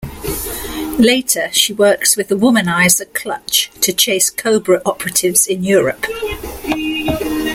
[0.97, 6.07] Later, she works with the womanizer Clutch to chase Cobra operatives in Europe.